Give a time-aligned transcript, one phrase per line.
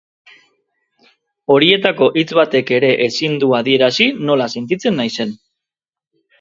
[1.55, 5.39] Horietako hitz batek ere ezin du adierazi nola sentitzen naizen.